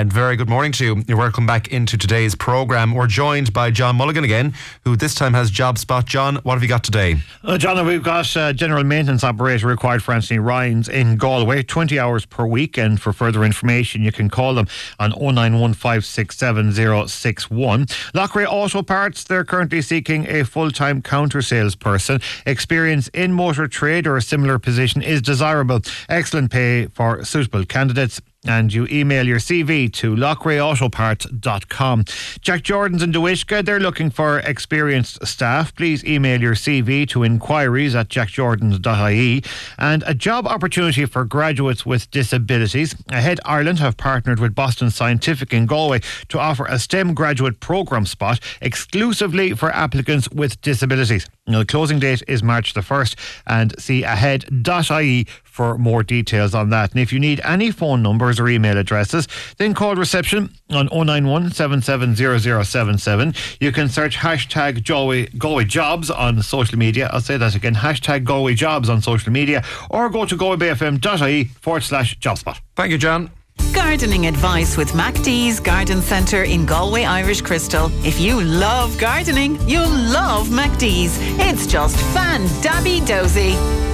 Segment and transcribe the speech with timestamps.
[0.00, 1.04] And very good morning to you.
[1.06, 2.94] You're welcome back into today's programme.
[2.94, 6.06] We're joined by John Mulligan again, who this time has Job Spot.
[6.06, 7.16] John, what have you got today?
[7.44, 11.98] Uh, John, we've got uh, general maintenance operator required for Anthony Ryan's in Galway, 20
[11.98, 12.78] hours per week.
[12.78, 14.68] And for further information, you can call them
[14.98, 17.86] on 0915670061.
[18.14, 22.22] Loughrea Auto Parts, they're currently seeking a full time counter salesperson.
[22.46, 25.82] Experience in motor trade or a similar position is desirable.
[26.08, 32.04] Excellent pay for suitable candidates and you email your CV to loughreaautopart.com.
[32.40, 35.74] Jack Jordan's in Dewishka, they're looking for experienced staff.
[35.74, 39.42] Please email your CV to inquiries at jackjordans.ie.
[39.78, 42.94] And a job opportunity for graduates with disabilities.
[43.10, 48.06] Ahead Ireland have partnered with Boston Scientific in Galway to offer a STEM graduate programme
[48.06, 51.28] spot exclusively for applicants with disabilities.
[51.46, 56.70] Now, the closing date is March the 1st and see ahead.ie for more details on
[56.70, 56.92] that.
[56.92, 59.26] And if you need any phone numbers or email addresses,
[59.58, 63.34] then call reception on 091 770077.
[63.60, 67.10] You can search hashtag Galway, Galway Jobs on social media.
[67.12, 71.82] I'll say that again hashtag Galway Jobs on social media or go to galwaybayfm.ie forward
[71.82, 72.60] slash jobspot.
[72.76, 73.30] Thank you, John.
[73.74, 77.90] Gardening advice with MacD's Garden Centre in Galway, Irish Crystal.
[78.04, 81.18] If you love gardening, you'll love MacD's.
[81.38, 83.89] It's just fan dabby dozy.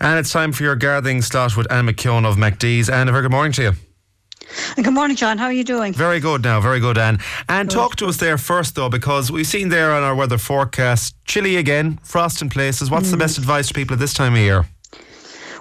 [0.00, 2.88] And it's time for your gardening slot with Anne McKeown of MacD's.
[2.88, 3.72] Anne, a very good morning to you.
[4.76, 5.38] Good morning, John.
[5.38, 5.92] How are you doing?
[5.92, 7.18] Very good now, very good, Anne.
[7.48, 11.16] And talk to us there first, though, because we've seen there on our weather forecast
[11.24, 12.90] chilly again, frost in places.
[12.90, 13.12] What's mm.
[13.12, 14.64] the best advice to people at this time of year?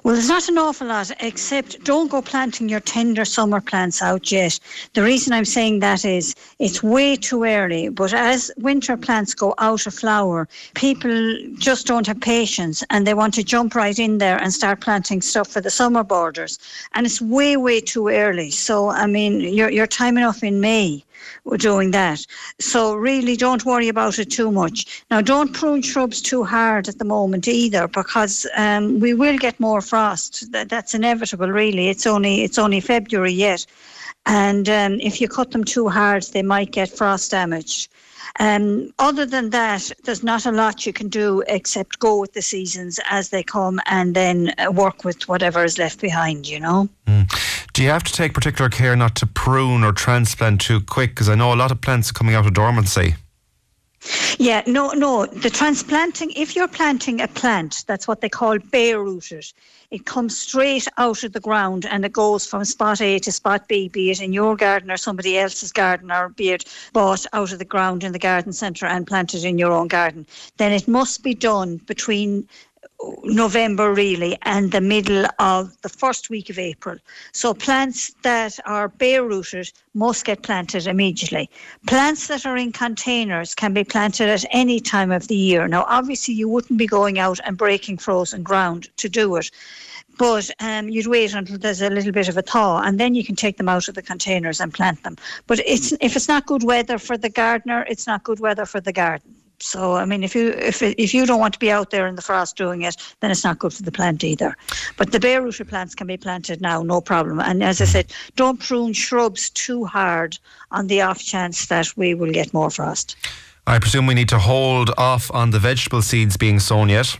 [0.05, 4.31] Well, there's not an awful lot, except don't go planting your tender summer plants out
[4.31, 4.59] yet.
[4.93, 9.55] The reason I'm saying that is it's way too early, but as winter plants go
[9.57, 14.19] out of flower, people just don't have patience and they want to jump right in
[14.19, 16.59] there and start planting stuff for the summer borders.
[16.93, 18.51] And it's way, way too early.
[18.51, 19.87] So, I mean, you're, you're
[20.43, 21.03] in May
[21.57, 22.25] doing that.
[22.59, 25.03] So really don't worry about it too much.
[25.11, 29.59] Now don't prune shrubs too hard at the moment either because um, we will get
[29.59, 30.51] more frost.
[30.51, 31.89] That, that's inevitable really.
[31.89, 33.65] It's only it's only February yet.
[34.25, 37.89] And um, if you cut them too hard, they might get frost damage.
[38.39, 42.41] Um, other than that, there's not a lot you can do except go with the
[42.41, 46.89] seasons as they come and then uh, work with whatever is left behind, you know.
[47.07, 47.29] Mm.
[47.73, 51.11] Do you have to take particular care not to prune or transplant too quick?
[51.11, 53.15] Because I know a lot of plants are coming out of dormancy.
[54.37, 55.25] Yeah, no, no.
[55.25, 59.45] The transplanting, if you're planting a plant, that's what they call bare rooted.
[59.91, 63.67] It comes straight out of the ground and it goes from spot A to spot
[63.69, 67.53] B, be it in your garden or somebody else's garden, or be it bought out
[67.53, 70.25] of the ground in the garden centre and planted in your own garden.
[70.57, 72.47] Then it must be done between
[73.23, 76.97] November really and the middle of the first week of April.
[77.31, 81.49] So plants that are bare rooted must get planted immediately.
[81.87, 85.67] Plants that are in containers can be planted at any time of the year.
[85.67, 89.51] Now obviously you wouldn't be going out and breaking frozen ground to do it.
[90.17, 93.23] But um, you'd wait until there's a little bit of a thaw, and then you
[93.25, 95.17] can take them out of the containers and plant them.
[95.45, 98.79] But it's if it's not good weather for the gardener, it's not good weather for
[98.79, 99.34] the garden.
[99.59, 102.15] So I mean, if you if if you don't want to be out there in
[102.15, 104.55] the frost doing it, then it's not good for the plant either.
[104.97, 107.39] But the bare rooted plants can be planted now, no problem.
[107.39, 110.37] And as I said, don't prune shrubs too hard
[110.71, 113.15] on the off chance that we will get more frost.
[113.67, 117.17] I presume we need to hold off on the vegetable seeds being sown yet.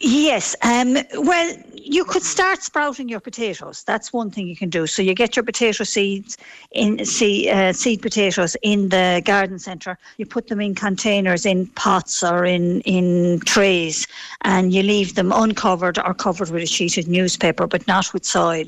[0.00, 0.54] Yes.
[0.62, 3.84] Um, well, you could start sprouting your potatoes.
[3.84, 4.86] That's one thing you can do.
[4.86, 6.36] So you get your potato seeds
[6.72, 9.96] in seed, uh, seed potatoes in the garden centre.
[10.18, 14.06] You put them in containers, in pots or in in trays,
[14.42, 18.66] and you leave them uncovered or covered with a sheeted newspaper, but not with soil.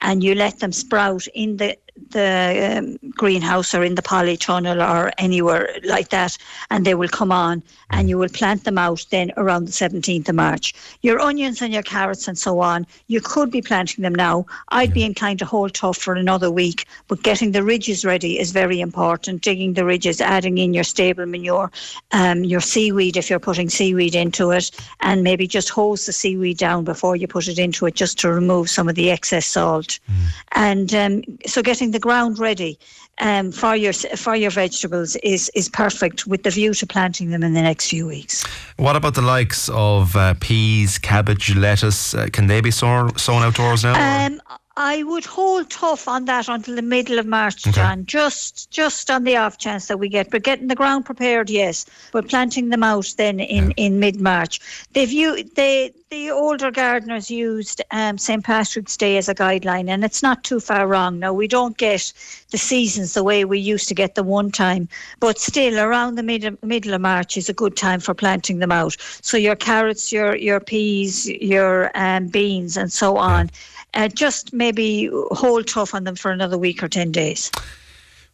[0.00, 1.76] And you let them sprout in the
[2.10, 6.36] the um, greenhouse or in the polytunnel or anywhere like that,
[6.70, 10.28] and they will come on and you will plant them out then around the 17th
[10.28, 10.74] of March.
[11.02, 14.44] Your onions and your carrots and so on, you could be planting them now.
[14.70, 18.50] I'd be inclined to hold tough for another week, but getting the ridges ready is
[18.50, 19.42] very important.
[19.42, 21.70] Digging the ridges, adding in your stable manure,
[22.12, 24.70] um, your seaweed if you're putting seaweed into it,
[25.00, 28.32] and maybe just hose the seaweed down before you put it into it just to
[28.32, 29.85] remove some of the excess salt.
[29.86, 30.26] Mm.
[30.52, 32.78] And um, so getting the ground ready
[33.18, 37.42] um, for your for your vegetables is is perfect with the view to planting them
[37.42, 38.44] in the next few weeks.
[38.76, 42.14] What about the likes of uh, peas, cabbage, lettuce?
[42.14, 44.26] Uh, can they be sown, sown outdoors now?
[44.26, 44.40] Um,
[44.78, 48.04] I would hold tough on that until the middle of March, John.
[48.04, 51.86] Just just on the off chance that we get, but getting the ground prepared, yes.
[52.12, 54.60] But planting them out then in, in mid March.
[54.92, 60.04] They've used, they the older gardeners used um, St Patrick's Day as a guideline, and
[60.04, 61.18] it's not too far wrong.
[61.18, 62.12] Now we don't get
[62.50, 64.88] the seasons the way we used to get them one time,
[65.20, 68.72] but still around the mid, middle of March is a good time for planting them
[68.72, 68.94] out.
[69.22, 73.50] So your carrots, your your peas, your um, beans, and so on.
[73.94, 77.50] Uh, just maybe hold tough on them for another week or 10 days.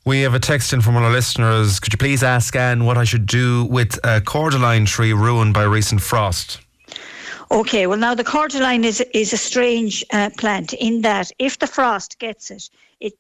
[0.05, 1.79] We have a text in from one of our listeners.
[1.79, 5.63] Could you please ask Anne what I should do with a cordyline tree ruined by
[5.63, 6.61] recent frost?
[7.53, 11.67] Okay, well now the cordyline is is a strange uh, plant in that if the
[11.67, 12.69] frost gets it,
[12.99, 13.13] it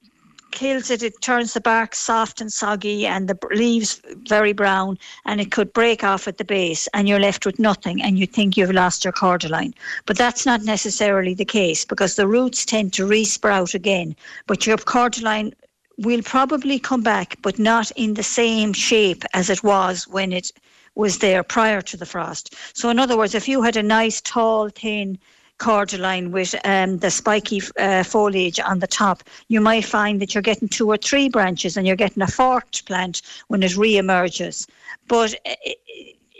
[0.53, 5.41] kills it, it turns the bark soft and soggy and the leaves very brown and
[5.41, 8.57] it could break off at the base and you're left with nothing and you think
[8.57, 9.75] you've lost your cordyline.
[10.07, 14.15] But that's not necessarily the case because the roots tend to resprout again.
[14.47, 15.55] But your cordyline
[15.99, 20.53] will probably come back, but not in the same shape as it was when it
[20.95, 22.55] was there prior to the frost.
[22.75, 25.19] So, in other words, if you had a nice, tall, thin
[25.59, 30.43] cordyline with um, the spiky uh, foliage on the top, you might find that you're
[30.43, 34.67] getting two or three branches and you're getting a forked plant when it re-emerges.
[35.09, 35.35] But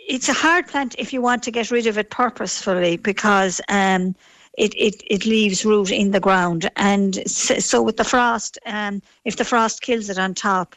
[0.09, 4.15] it's a hard plant if you want to get rid of it purposefully because um,
[4.59, 6.71] it, it, it leaves root in the ground.
[6.77, 10.77] And so with the frost, um, if the frost kills it on top,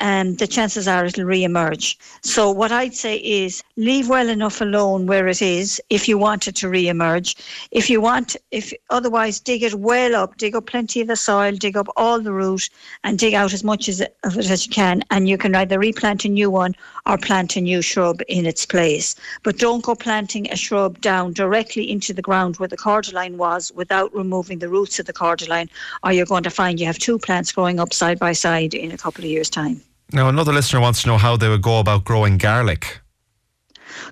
[0.00, 1.98] um, the chances are it'll re-emerge.
[2.22, 6.48] So what I'd say is leave well enough alone where it is if you want
[6.48, 7.36] it to re-emerge.
[7.70, 11.52] If you want, if otherwise dig it well up, dig up plenty of the soil,
[11.52, 12.68] dig up all the root,
[13.04, 15.78] and dig out as much as of it as you can, and you can either
[15.78, 16.74] replant a new one
[17.06, 19.14] or plant a new shrub in its place.
[19.42, 23.70] But don't go planting a shrub down directly into the ground where the cordyline was
[23.74, 25.68] without removing the roots of the cordyline,
[26.02, 28.92] or you're going to find you have two plants growing up side by side in
[28.92, 29.80] a couple of years' time.
[30.12, 33.00] Now, another listener wants to know how they would go about growing garlic.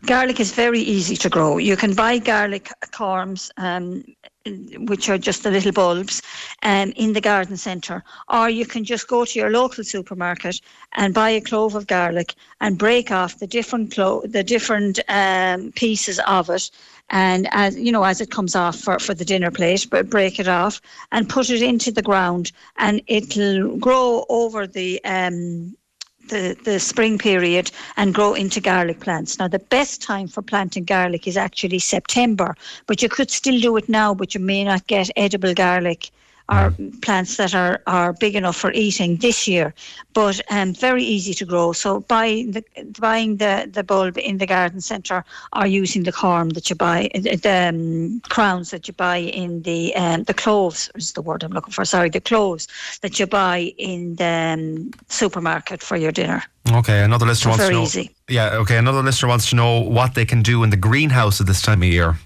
[0.07, 1.59] Garlic is very easy to grow.
[1.59, 4.05] You can buy garlic corms, um,
[4.87, 6.23] which are just the little bulbs,
[6.63, 10.61] um, in the garden centre, or you can just go to your local supermarket
[10.93, 15.73] and buy a clove of garlic and break off the different clo- the different um,
[15.73, 16.71] pieces of it
[17.11, 20.39] and as you know as it comes off for, for the dinner plate but break
[20.39, 20.81] it off
[21.13, 25.75] and put it into the ground and it'll grow over the um,
[26.29, 29.39] the, the spring period and grow into garlic plants.
[29.39, 32.55] Now, the best time for planting garlic is actually September,
[32.87, 36.11] but you could still do it now, but you may not get edible garlic
[36.49, 39.75] are plants that are, are big enough for eating this year,
[40.15, 41.73] but um, very easy to grow.
[41.73, 42.65] So buying the
[42.99, 45.25] buying the, the bulb in the garden centre
[45.55, 49.63] or using the corm that you buy, uh, the um, crowns that you buy in
[49.63, 51.85] the um, the cloves is the word I'm looking for.
[51.85, 52.67] Sorry, the cloves
[53.03, 56.43] that you buy in the um, supermarket for your dinner.
[56.73, 57.83] Okay, another listener so wants to know.
[57.83, 58.15] Easy.
[58.29, 61.47] Yeah, okay, another listener wants to know what they can do in the greenhouse at
[61.47, 62.19] this time of year.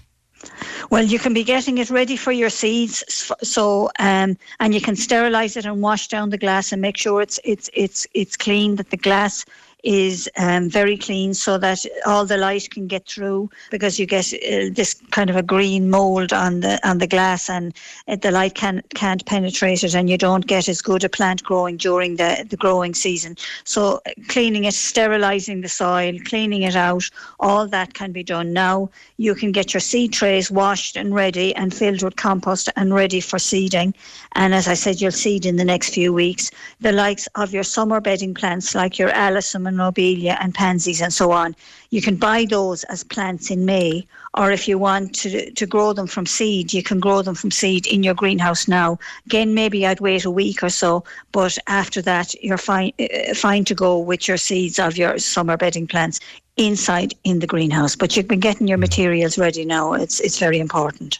[0.89, 3.03] Well, you can be getting it ready for your seeds,
[3.41, 7.21] so um, and you can sterilize it and wash down the glass and make sure
[7.21, 8.75] it's it's it's it's clean.
[8.75, 9.45] That the glass
[9.83, 14.33] is um, very clean so that all the light can get through because you get
[14.33, 17.73] uh, this kind of a green mold on the on the glass and
[18.07, 21.43] uh, the light can can't penetrate it and you don't get as good a plant
[21.43, 23.35] growing during the, the growing season.
[23.65, 27.09] So cleaning it sterilizing the soil cleaning it out
[27.39, 28.53] all that can be done.
[28.53, 32.93] Now you can get your seed trays washed and ready and filled with compost and
[32.93, 33.93] ready for seeding.
[34.33, 36.51] And as I said you'll seed in the next few weeks.
[36.79, 41.13] The likes of your summer bedding plants like your alyssum and lobelia and pansies and
[41.13, 41.55] so on.
[41.89, 45.93] You can buy those as plants in May, or if you want to to grow
[45.93, 48.99] them from seed, you can grow them from seed in your greenhouse now.
[49.25, 53.65] Again, maybe I'd wait a week or so, but after that, you're fine uh, fine
[53.65, 56.19] to go with your seeds of your summer bedding plants
[56.57, 57.95] inside in the greenhouse.
[57.95, 59.93] But you've been getting your materials ready now.
[59.93, 61.19] It's it's very important.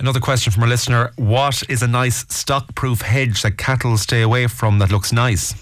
[0.00, 4.22] Another question from a listener What is a nice stock proof hedge that cattle stay
[4.22, 5.54] away from that looks nice?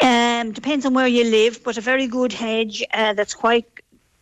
[0.00, 3.66] Um, depends on where you live, but a very good hedge uh, that's quite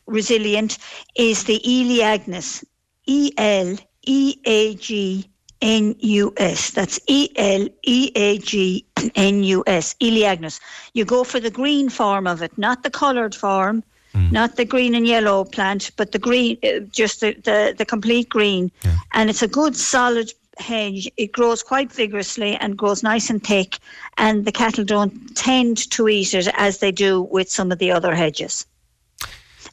[0.06, 0.78] resilient
[1.16, 2.64] is the Elaeagnus.
[3.06, 5.28] E L E A G
[5.60, 6.70] N U S.
[6.70, 9.94] That's E L E A G N U S.
[10.00, 10.60] Elaeagnus.
[10.94, 13.82] You go for the green form of it, not the coloured form.
[14.14, 14.30] Mm.
[14.30, 18.28] Not the green and yellow plant, but the green, uh, just the, the, the complete
[18.28, 18.70] green.
[18.84, 18.96] Yeah.
[19.12, 23.78] And it's a good solid hedge, it grows quite vigorously and grows nice and thick,
[24.18, 27.90] and the cattle don't tend to eat it as they do with some of the
[27.90, 28.66] other hedges.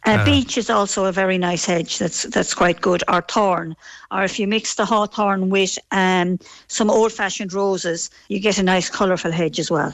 [0.05, 1.99] Uh, beech is also a very nice hedge.
[1.99, 3.03] That's that's quite good.
[3.07, 3.75] Or thorn,
[4.09, 8.89] or if you mix the hawthorn with um, some old-fashioned roses, you get a nice
[8.89, 9.93] colourful hedge as well.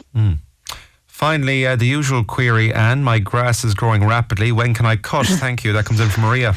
[1.07, 3.03] Finally, uh, the usual query, Anne.
[3.03, 4.51] My grass is growing rapidly.
[4.51, 5.25] When can I cut?
[5.25, 5.73] Thank you.
[5.73, 6.53] That comes in from Maria.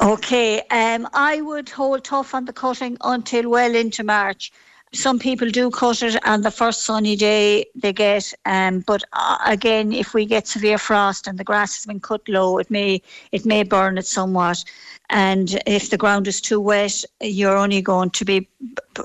[0.00, 4.52] Okay, um, I would hold tough on the cutting until well into March.
[4.94, 9.38] Some people do cut it on the first sunny day they get, um, but uh,
[9.44, 13.02] again, if we get severe frost and the grass has been cut low, it may
[13.32, 14.62] it may burn it somewhat.
[15.10, 18.48] And if the ground is too wet, you're only going to be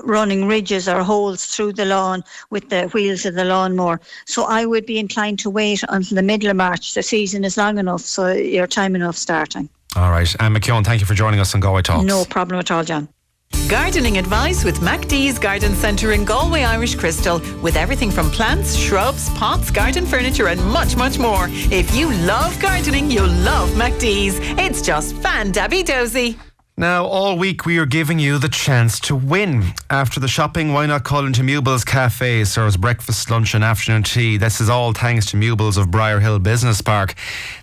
[0.04, 4.00] running ridges or holes through the lawn with the wheels of the lawnmower.
[4.26, 6.94] So I would be inclined to wait until the middle of March.
[6.94, 9.68] The season is long enough, so you're time enough starting.
[9.96, 10.34] All right.
[10.40, 12.04] Anne McKeown, thank you for joining us on Galway Talks.
[12.04, 13.08] No problem at all, John.
[13.68, 19.30] Gardening advice with MacD's Garden Centre in Galway, Irish Crystal, with everything from plants, shrubs,
[19.38, 21.46] pots, garden furniture, and much, much more.
[21.50, 24.38] If you love gardening, you'll love MacD's.
[24.58, 26.36] It's just fan dabby dozy.
[26.76, 29.62] Now, all week we are giving you the chance to win.
[29.90, 32.42] After the shopping, why not call into Mubel's Cafe?
[32.42, 34.38] Serves breakfast, lunch, and afternoon tea.
[34.38, 37.14] This is all thanks to Mubel's of Briar Hill Business Park.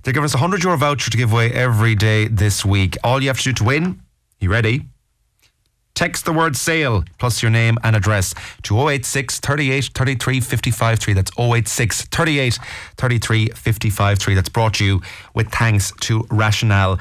[0.04, 2.96] They're giving us a 100 euro voucher to give away every day this week.
[3.04, 4.00] All you have to do to win,
[4.40, 4.86] you ready?
[5.94, 11.14] Text the word sale plus your name and address to 086 38 33 55 3.
[11.14, 12.60] That's 086 38
[12.96, 14.36] 33 55 3.
[14.36, 15.02] That's brought to you
[15.34, 17.00] with thanks to rationale.ie.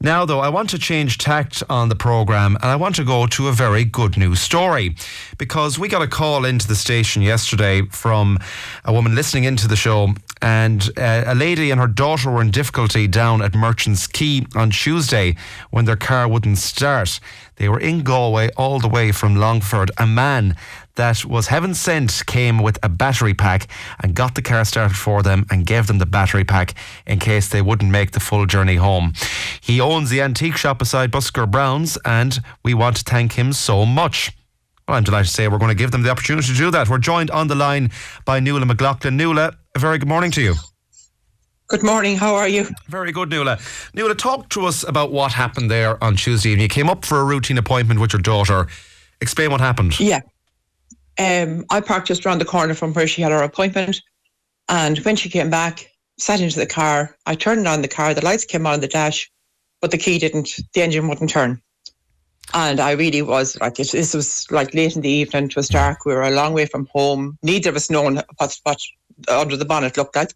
[0.00, 3.26] Now, though, I want to change tact on the programme and I want to go
[3.26, 4.94] to a very good news story
[5.38, 8.38] because we got a call into the station yesterday from
[8.84, 12.52] a woman listening into the show and uh, a lady and her daughter were in
[12.52, 15.34] difficulty down at Merchants Quay on Tuesday
[15.70, 17.18] when their car wouldn't start.
[17.56, 19.90] They were in Galway all the way from Longford.
[19.98, 20.54] A man
[20.98, 23.68] that was heaven sent came with a battery pack
[24.02, 26.74] and got the car started for them and gave them the battery pack
[27.06, 29.14] in case they wouldn't make the full journey home.
[29.60, 33.86] He owns the antique shop beside Busker Browne's and we want to thank him so
[33.86, 34.32] much.
[34.86, 36.88] Well, I'm delighted to say we're going to give them the opportunity to do that.
[36.88, 37.90] We're joined on the line
[38.24, 39.16] by Nuala McLaughlin.
[39.16, 40.54] Nuala, a very good morning to you.
[41.68, 42.16] Good morning.
[42.16, 42.66] How are you?
[42.88, 43.58] Very good, Nuala.
[43.94, 46.64] Nuala, talk to us about what happened there on Tuesday evening.
[46.64, 48.66] You came up for a routine appointment with your daughter.
[49.20, 50.00] Explain what happened.
[50.00, 50.20] Yeah.
[51.18, 54.00] Um, I parked just around the corner from where she had her appointment.
[54.68, 58.24] And when she came back, sat into the car, I turned on the car, the
[58.24, 59.30] lights came on the dash,
[59.80, 61.60] but the key didn't, the engine wouldn't turn.
[62.54, 65.68] And I really was like, it, this was like late in the evening, it was
[65.68, 67.38] dark, we were a long way from home.
[67.42, 68.80] Neither of us known what, what
[69.28, 70.32] under the bonnet looked like.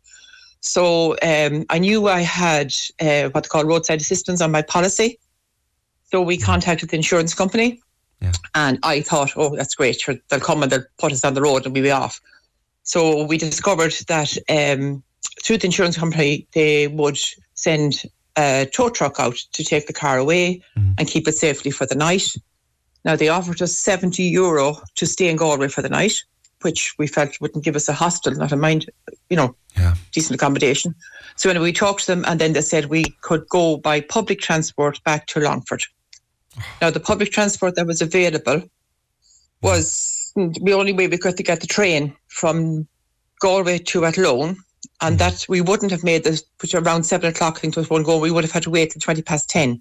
[0.61, 5.19] So um, I knew I had uh, what they call roadside assistance on my policy.
[6.05, 7.81] So we contacted the insurance company.
[8.23, 8.33] Yeah.
[8.55, 10.01] And I thought, oh, that's great.
[10.01, 12.21] Sure, they'll come and they'll put us on the road and we'll be off.
[12.85, 15.03] So we discovered that um,
[15.43, 17.19] through the insurance company, they would
[17.55, 18.03] send
[18.37, 20.63] a tow truck out to take the car away
[20.99, 22.33] and keep it safely for the night.
[23.05, 26.15] Now, they offered us 70 euro to stay in Galway for the night,
[26.63, 28.91] which we felt wouldn't give us a hostel, not a mind,
[29.29, 29.95] you know, Yeah.
[30.13, 30.95] decent accommodation.
[31.37, 34.41] So anyway, we talked to them and then they said we could go by public
[34.41, 35.83] transport back to Longford.
[36.81, 38.63] Now, the public transport that was available
[39.63, 42.87] was the only way we could to get the train from
[43.41, 44.57] Galway to Athlone.
[45.01, 47.91] And that we wouldn't have made this, which around seven o'clock, I think it was
[47.91, 49.81] one go, we would have had to wait till 20 past 10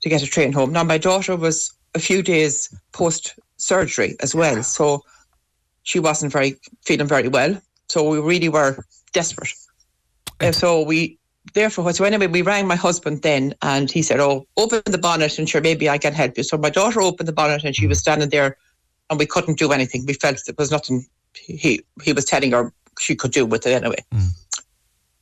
[0.00, 0.72] to get a train home.
[0.72, 4.62] Now, my daughter was a few days post surgery as well.
[4.62, 5.04] So
[5.82, 7.60] she wasn't very feeling very well.
[7.88, 9.52] So we really were desperate.
[10.40, 11.17] Uh, so we,
[11.54, 15.38] therefore, so anyway, we rang my husband then and he said, Oh, open the bonnet
[15.38, 16.44] and sure, maybe I can help you.
[16.44, 18.56] So my daughter opened the bonnet and she was standing there
[19.10, 20.04] and we couldn't do anything.
[20.06, 23.72] We felt there was nothing he, he was telling her she could do with it
[23.72, 24.04] anyway.
[24.12, 24.28] Hmm.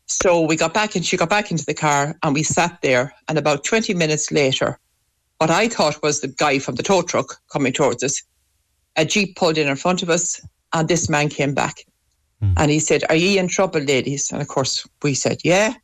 [0.07, 3.13] So we got back and she got back into the car and we sat there.
[3.29, 4.79] And about 20 minutes later,
[5.39, 8.23] what I thought was the guy from the tow truck coming towards us,
[8.97, 10.41] a Jeep pulled in in front of us
[10.73, 11.85] and this man came back.
[12.41, 12.53] Hmm.
[12.57, 14.31] And he said, Are you in trouble, ladies?
[14.31, 15.75] And of course, we said, Yeah.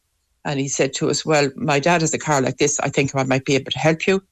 [0.44, 2.80] And he said to us, Well, my dad has a car like this.
[2.80, 4.22] I think I might be able to help you.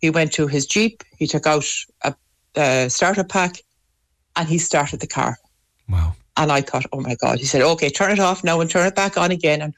[0.00, 1.64] He went to his Jeep, he took out
[2.02, 2.14] a,
[2.56, 3.62] a starter pack,
[4.36, 5.36] and he started the car.
[5.88, 6.14] Wow.
[6.36, 7.38] And I thought, oh my God.
[7.38, 9.60] He said, okay, turn it off now and turn it back on again.
[9.60, 9.74] And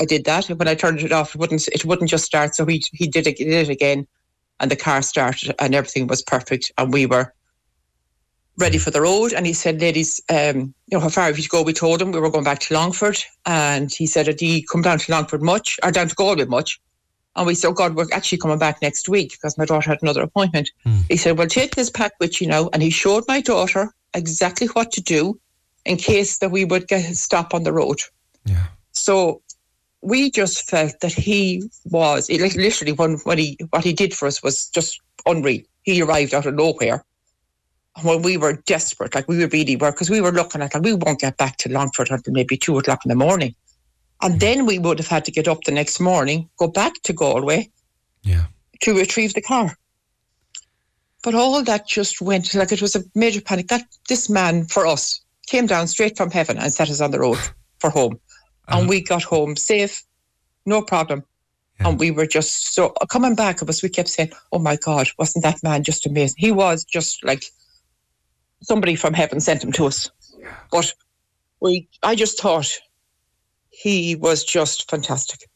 [0.00, 0.46] I did that.
[0.46, 2.54] When I turned it off, it wouldn't it wouldn't just start.
[2.54, 4.06] So he he did it, did it again
[4.62, 6.72] and the car started and everything was perfect.
[6.78, 7.34] And we were
[8.58, 9.32] ready for the road.
[9.32, 11.62] And he said, ladies, um, you know, how far have you to go?
[11.62, 13.18] We told him we were going back to Longford.
[13.46, 16.80] And he said, do you come down to Longford much or down to Galway much?
[17.34, 20.02] And we said, oh God, we're actually coming back next week because my daughter had
[20.02, 20.70] another appointment.
[21.08, 22.68] He said, well, take this pack with you now.
[22.72, 25.40] And he showed my daughter exactly what to do
[25.86, 28.00] in case that we would get stop on the road.
[28.44, 28.66] Yeah.
[28.92, 29.40] So
[30.02, 34.12] we just felt that he was he, like literally when, when he what he did
[34.12, 35.62] for us was just unreal.
[35.84, 37.04] He arrived out of nowhere.
[38.00, 40.82] When we were desperate, like we were really were, because we were looking at like
[40.82, 43.54] we won't get back to Longford until maybe two o'clock in the morning.
[44.22, 44.38] And mm-hmm.
[44.38, 47.70] then we would have had to get up the next morning, go back to Galway
[48.22, 48.44] Yeah.
[48.80, 49.76] to retrieve the car.
[51.22, 53.68] But all that just went like it was a major panic.
[53.68, 57.20] That this man for us came down straight from heaven and set us on the
[57.20, 57.38] road
[57.78, 58.18] for home.
[58.68, 58.88] And uh-huh.
[58.88, 60.02] we got home safe,
[60.66, 61.24] no problem.
[61.80, 61.88] Yeah.
[61.88, 65.08] And we were just so coming back of us, we kept saying, Oh my God,
[65.18, 66.36] wasn't that man just amazing?
[66.38, 67.44] He was just like
[68.62, 70.10] somebody from heaven sent him to us.
[70.70, 70.92] But
[71.60, 72.78] we I just thought
[73.70, 75.48] he was just fantastic.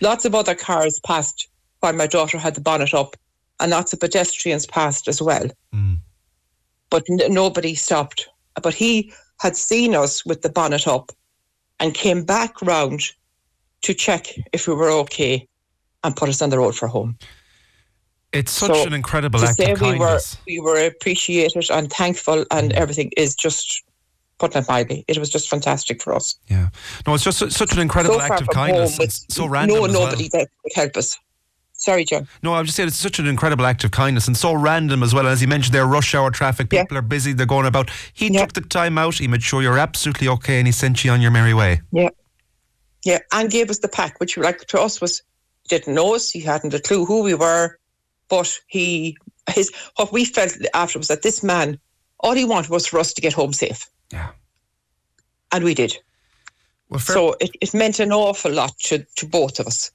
[0.00, 1.48] Lots of other cars passed
[1.80, 3.16] while my daughter had the bonnet up,
[3.60, 5.48] and lots of pedestrians passed as well.
[5.74, 5.98] Mm.
[6.90, 8.28] But n- nobody stopped.
[8.62, 11.12] But he had seen us with the bonnet up
[11.80, 13.02] and came back round
[13.82, 15.46] to check if we were okay
[16.02, 17.16] and put us on the road for home.
[18.32, 20.36] It's such So, an incredible to act say of we were kindness.
[20.46, 22.76] we were appreciated and thankful and mm.
[22.76, 23.82] everything is just
[24.38, 25.04] putting it mildly.
[25.08, 26.36] It was just fantastic for us.
[26.48, 26.68] Yeah.
[27.06, 29.00] No, it's just such an incredible so act of kindness.
[29.00, 29.78] It's so random.
[29.78, 30.04] no as well.
[30.04, 31.18] nobody that could help us.
[31.72, 32.26] Sorry, John.
[32.42, 35.14] No, I'm just saying it's such an incredible act of kindness and so random as
[35.14, 35.26] well.
[35.28, 36.82] As you mentioned there, rush hour traffic, Yeah.
[36.82, 37.90] people are busy, they're going about.
[38.12, 38.40] He Yeah.
[38.40, 41.20] took the time out, he made sure you're absolutely okay, and he sent you on
[41.20, 41.80] your merry way.
[41.92, 42.08] Yeah.
[43.04, 45.22] Yeah, and gave us the pack, which like to us was
[45.68, 46.30] didn't know us.
[46.30, 47.78] He hadn't a clue who we were,
[48.28, 49.16] but he
[49.50, 51.78] his what we felt after was that this man,
[52.20, 54.30] all he wanted was for us to get home safe, Yeah.
[55.52, 55.96] and we did.
[56.90, 59.90] Well, fair, So it, it meant an awful lot to, to both of us.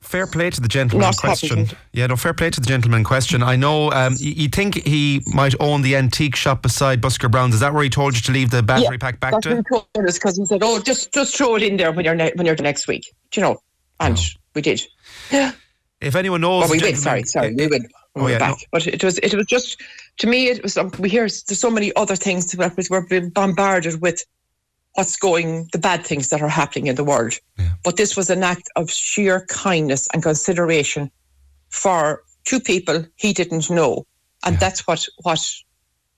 [0.00, 1.48] fair play to the gentleman in Not question.
[1.60, 1.76] happening.
[1.92, 3.42] Yeah, no, fair play to the gentleman in question.
[3.42, 7.54] I know um, you, you think he might own the antique shop beside Busker Browne's.
[7.54, 9.56] Is that where he told you to leave the battery pack back That's what to?
[9.56, 9.62] he
[9.98, 12.32] told us because he said, "Oh, just just throw it in there when you're ne-
[12.34, 13.62] when you're the next week." Do you know?
[14.00, 14.18] And
[14.54, 14.82] we did.
[16.00, 16.96] If anyone knows, Well, we went.
[16.96, 17.84] Sorry, sorry, we went.
[18.14, 18.58] We Oh, were yeah, back.
[18.72, 19.80] But it was it was just
[20.18, 22.54] to me it was um, we hear there's so many other things
[22.90, 24.24] we're being bombarded with
[24.94, 27.34] what's going the bad things that are happening in the world.
[27.84, 31.10] But this was an act of sheer kindness and consideration
[31.68, 34.06] for two people he didn't know,
[34.44, 35.46] and that's what what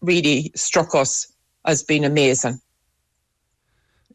[0.01, 1.27] really struck us
[1.67, 2.59] as being amazing.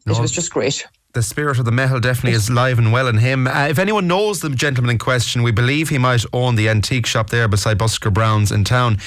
[0.06, 0.14] No.
[0.14, 0.86] It was just great.
[1.14, 3.46] The spirit of the meitheal definitely is live and well in him.
[3.46, 7.06] Uh, if anyone knows the gentleman in question, we believe he might own the antique
[7.06, 8.98] shop there beside Busker Browne's in town.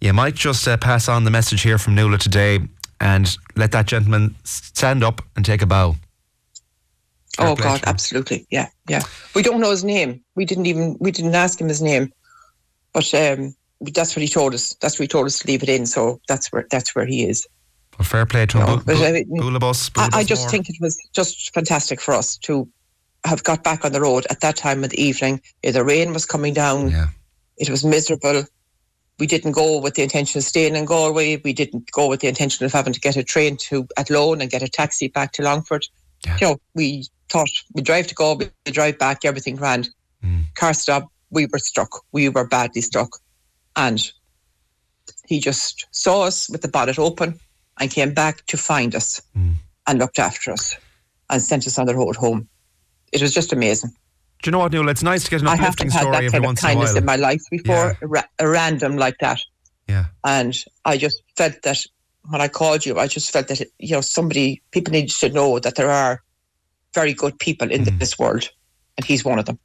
[0.00, 2.60] You might just uh, pass on the message here from Nuala today
[3.00, 5.96] and let that gentleman stand up and take a bow.
[7.36, 9.02] Fair Oh God, absolutely, yeah, yeah.
[9.34, 10.22] We don't know his name.
[10.34, 12.12] We didn't even we didn't ask him his name,
[12.92, 14.74] but um, that's what he told us.
[14.80, 15.86] That's what he told us to leave it in.
[15.86, 17.46] So that's where that's where he is.
[17.98, 18.66] Well, fair play to him.
[18.66, 19.56] No, Bu- but bu- I mean,
[19.96, 20.50] I, I just more.
[20.50, 22.68] think it was just fantastic for us to
[23.24, 25.40] have got back on the road at that time of the evening.
[25.62, 26.90] The rain was coming down.
[26.90, 27.06] Yeah.
[27.56, 28.44] It was miserable.
[29.18, 31.40] We didn't go with the intention of staying in Galway.
[31.42, 34.50] We didn't go with the intention of having to get a train to Athlone and
[34.50, 35.86] get a taxi back to Longford.
[36.24, 36.36] Yeah.
[36.40, 39.88] You know, we thought we drive to Galway, we drive back, everything grand.
[40.22, 40.44] Mm.
[40.54, 42.04] Car stop, we were stuck.
[42.12, 43.16] We were badly stuck.
[43.74, 44.06] And
[45.26, 47.40] he just saw us with the bonnet open
[47.80, 49.54] and came back to find us Mm.
[49.86, 50.74] and looked after us
[51.30, 52.48] and sent us on the road home.
[53.12, 53.90] It was just amazing.
[54.42, 54.88] Do you know what, Neil?
[54.88, 56.96] It's nice to get an uplifting story that every kind of once in a kindness
[56.96, 59.40] in my life before, a, ra- a random like that.
[59.88, 60.06] yeah.
[60.24, 61.80] And I just felt that
[62.28, 65.58] when I called you, I just felt that, you know, somebody, people need to know
[65.60, 66.22] that there are
[66.94, 67.98] very good people in Mm.
[67.98, 68.48] this world.
[68.96, 69.58] And he's one of them.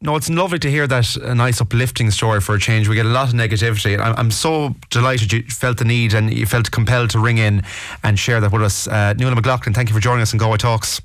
[0.00, 2.88] No, it's lovely to hear that a nice uplifting story for a change.
[2.88, 3.98] We get a lot of negativity.
[3.98, 7.64] I'm, I'm so delighted you felt the need and you felt compelled to ring in
[8.04, 8.86] and share that with us.
[8.86, 11.00] Uh, Nuala McLaughlin, thank you for joining us in Galway Talks.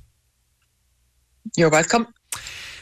[1.58, 2.08] You're welcome.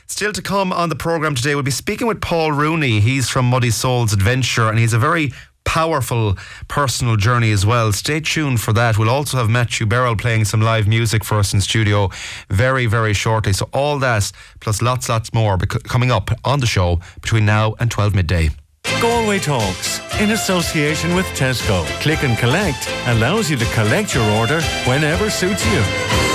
[0.08, 3.00] Still to come on the programme today, we'll be speaking with Paul Rooney.
[3.00, 5.32] He's from Muddy Souls Adventure and he's a very
[5.64, 7.92] powerful personal journey as well.
[7.92, 8.98] Stay tuned for that.
[8.98, 12.10] We'll also have Matthew Beryl playing some live music for us in studio
[12.50, 13.54] very, very shortly.
[13.54, 17.76] So all that plus lots, lots more bec- coming up on the show between now
[17.80, 18.50] and 12 midday.
[19.00, 21.86] Galway Talks in association with Tesco.
[22.02, 26.31] Click and collect allows you to collect your order whenever suits you.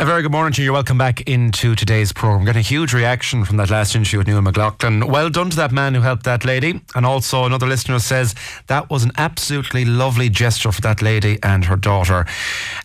[0.00, 0.72] A very good morning to you.
[0.72, 2.46] Welcome back into today's programme.
[2.46, 5.06] Getting a huge reaction from that last interview with Neil McLaughlin.
[5.06, 6.80] Well done to that man who helped that lady.
[6.94, 8.34] And also, another listener says
[8.68, 12.24] that was an absolutely lovely gesture for that lady and her daughter.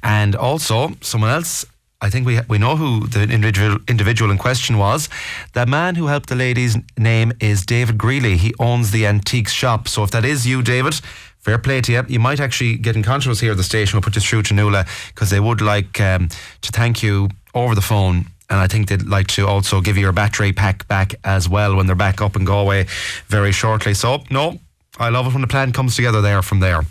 [0.04, 1.65] And also, someone else
[2.01, 5.08] I think we we know who the individual individual in question was.
[5.54, 8.36] The man who helped the lady's name is David Greeley.
[8.36, 9.88] He owns the antique shop.
[9.88, 10.99] So if that is you, David,
[11.45, 12.03] fair play to you.
[12.08, 13.95] You might actually get in contact with us here at the station.
[13.95, 16.29] We'll put this through to Nuala because they would like um,
[16.62, 18.25] to thank you over the phone.
[18.49, 21.75] And I think they'd like to also give you your battery pack back as well
[21.75, 22.88] when they're back up in Galway
[23.27, 23.93] very shortly.
[23.93, 24.60] So, no,
[24.97, 26.81] I love it when the plan comes together there from there.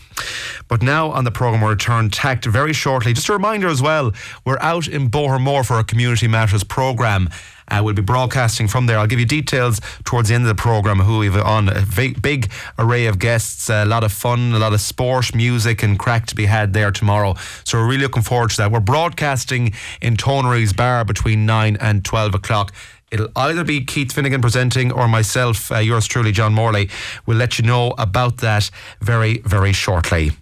[0.68, 3.14] But now on the programme, we'll return tact very shortly.
[3.14, 4.12] Just a reminder as well,
[4.44, 7.30] we're out in Bohermore for our Community Matters programme.
[7.68, 8.98] Uh, we'll be broadcasting from there.
[8.98, 11.70] I'll give you details towards the end of the programme who we've on.
[11.70, 15.82] A big, big array of guests, a lot of fun, a lot of sport, music,
[15.82, 17.34] and crack to be had there tomorrow.
[17.64, 18.70] So we're really looking forward to that.
[18.70, 22.72] We're broadcasting in Tonery's Bar between 9 and 12 o'clock.
[23.14, 26.90] It'll either be Keith Finnegan presenting or myself, uh, yours truly, John Morley.
[27.26, 28.68] We'll let you know about that
[29.00, 30.32] very, very shortly.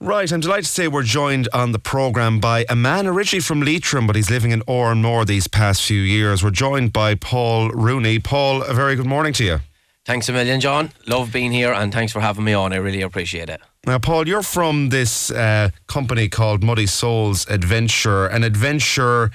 [0.00, 3.62] Right, I'm delighted to say we're joined on the programme by a man originally from
[3.62, 6.44] Leitrim, but he's living in Oranmore these past few years.
[6.44, 8.18] We're joined by Paul Rooney.
[8.18, 9.60] Paul, a very good morning to you.
[10.04, 10.90] Thanks a million, John.
[11.06, 12.74] Love being here and thanks for having me on.
[12.74, 13.62] I really appreciate it.
[13.86, 19.30] Now, Paul, you're from this uh, company called Muddy Souls Adventure, an adventure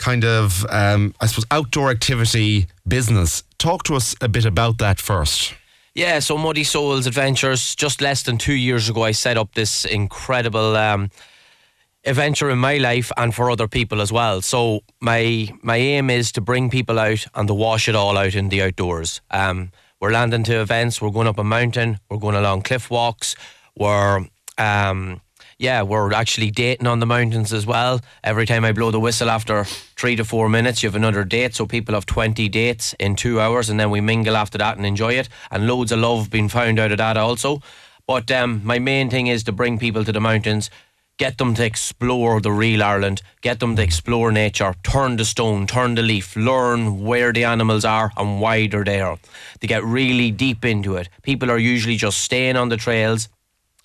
[0.00, 3.44] kind of, um, I suppose, outdoor activity business.
[3.58, 5.54] Talk to us a bit about that first.
[5.94, 9.84] Yeah, so Muddy Souls Adventures, just less than two years ago, I set up this
[9.84, 11.10] incredible um,
[12.04, 14.40] adventure in my life and for other people as well.
[14.40, 18.34] So my my aim is to bring people out and to wash it all out
[18.34, 19.20] in the outdoors.
[19.30, 23.36] Um, we're landing to events, we're going up a mountain, we're going along cliff walks,
[23.76, 25.20] we're um,
[25.60, 28.00] yeah, we're actually dating on the mountains as well.
[28.24, 31.54] Every time I blow the whistle after three to four minutes, you have another date.
[31.54, 34.86] So people have 20 dates in two hours and then we mingle after that and
[34.86, 35.28] enjoy it.
[35.50, 37.60] And loads of love being found out of that also.
[38.06, 40.70] But um, my main thing is to bring people to the mountains,
[41.18, 45.66] get them to explore the real Ireland, get them to explore nature, turn the stone,
[45.66, 49.18] turn the leaf, learn where the animals are and why they're there.
[49.60, 51.10] To get really deep into it.
[51.22, 53.28] People are usually just staying on the trails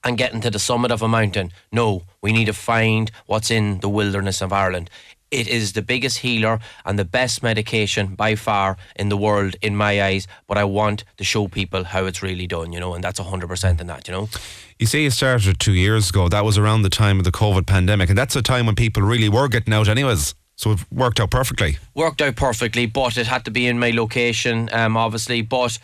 [0.05, 1.51] and getting to the summit of a mountain.
[1.71, 4.89] No, we need to find what's in the wilderness of Ireland.
[5.31, 9.75] It is the biggest healer and the best medication by far in the world, in
[9.75, 10.27] my eyes.
[10.47, 13.81] But I want to show people how it's really done, you know, and that's 100%
[13.81, 14.29] in that, you know.
[14.77, 16.29] You say you started two years ago.
[16.29, 19.01] That was around the time of the COVID pandemic, and that's a time when people
[19.01, 20.35] really were getting out, anyways.
[20.57, 21.79] So it worked out perfectly.
[21.95, 25.41] Worked out perfectly, but it had to be in my location, um, obviously.
[25.41, 25.79] But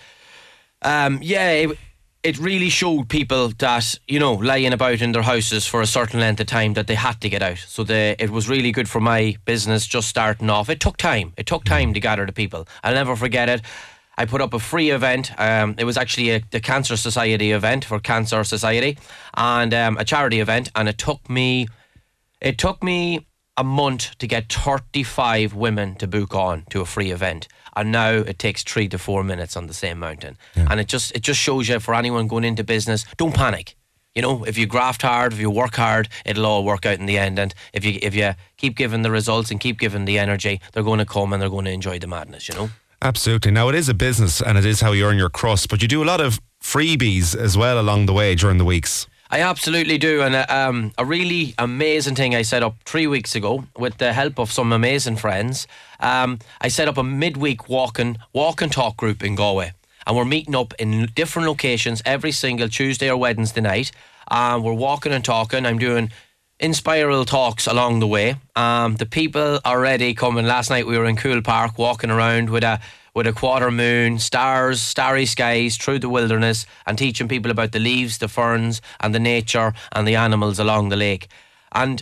[0.82, 1.78] um, yeah, it,
[2.24, 6.20] it really showed people that you know lying about in their houses for a certain
[6.20, 7.58] length of time that they had to get out.
[7.58, 10.70] So the, it was really good for my business just starting off.
[10.70, 11.34] It took time.
[11.38, 12.68] It took time to gather the people.
[12.84, 13.62] I'll never forget it.
[14.18, 15.32] I put up a free event.
[15.40, 18.98] Um, it was actually a, the Cancer Society event for Cancer Society,
[19.36, 20.70] and um, a charity event.
[20.76, 21.68] And it took me,
[22.40, 23.26] it took me
[23.62, 27.48] a month to get 35 women to book on to a free event.
[27.76, 30.36] And now it takes three to four minutes on the same mountain.
[30.56, 30.66] Yeah.
[30.72, 33.76] and it just it just shows you for anyone going into business don't panic.
[34.16, 37.06] You know if you graft hard if you work hard it'll all work out in
[37.06, 37.38] the end.
[37.38, 40.90] And if you if you keep giving the results and keep giving the energy they're
[40.92, 42.72] going to come and they're going to enjoy the madness you know?
[43.04, 43.52] Absolutely.
[43.52, 45.88] Now it is a business and it is how you earn your crust but you
[45.88, 49.98] do a lot of freebies as well along the way during the weeks I absolutely
[49.98, 50.22] do.
[50.22, 54.12] And uh, um, a really amazing thing I set up three weeks ago with the
[54.12, 55.68] help of some amazing friends.
[56.02, 59.72] Um, I set up a midweek walk and, walk and talk group in Galway.
[60.06, 63.92] And we're meeting up in different locations every single Tuesday or Wednesday night.
[64.30, 65.66] And we're walking and talking.
[65.66, 66.12] I'm doing
[66.60, 68.36] inspiral talks along the way.
[68.58, 70.46] Um, the people already coming.
[70.46, 72.82] Last night we were in Coole Park walking around with a
[73.14, 77.80] with a quarter moon, stars, starry skies through the wilderness, and teaching people about the
[77.80, 81.28] leaves, the ferns, and the nature and the animals along the lake.
[81.74, 82.02] And,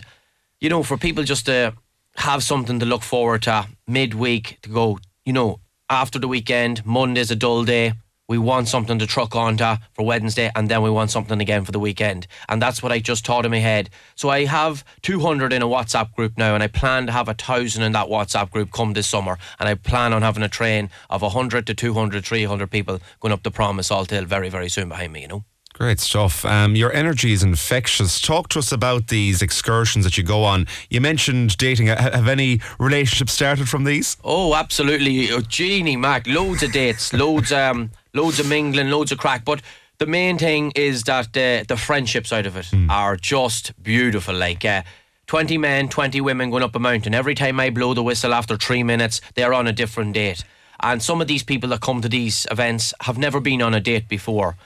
[0.60, 1.74] you know, for people just to
[2.16, 7.30] have something to look forward to midweek, to go, you know, after the weekend, Monday's
[7.30, 7.94] a dull day,
[8.30, 11.72] we want something to truck onto for Wednesday, and then we want something again for
[11.72, 12.28] the weekend.
[12.48, 13.90] And that's what I just taught in my head.
[14.14, 17.34] So I have 200 in a WhatsApp group now, and I plan to have a
[17.34, 19.36] thousand in that WhatsApp group come this summer.
[19.58, 23.42] And I plan on having a train of 100 to 200, 300 people going up
[23.42, 25.44] the Promise All Till very, very soon behind me, you know.
[25.72, 26.44] Great stuff.
[26.44, 28.20] Um, your energy is infectious.
[28.20, 30.66] Talk to us about these excursions that you go on.
[30.88, 31.86] You mentioned dating.
[31.86, 34.16] Have any relationships started from these?
[34.22, 35.32] Oh, absolutely.
[35.32, 39.44] Oh, Jeannie, Mac, loads of dates, loads, um, loads of mingling, loads of crack.
[39.44, 39.62] But
[39.98, 42.90] the main thing is that the the friendship side of it mm.
[42.90, 44.34] are just beautiful.
[44.34, 44.64] Like.
[44.64, 44.82] Uh,
[45.26, 47.14] 20 men, 20 women going up a mountain.
[47.14, 50.42] Every time I blow the whistle after three minutes, they're on a different date.
[50.80, 53.78] And some of these people that come to these events have never been on a
[53.78, 54.56] date before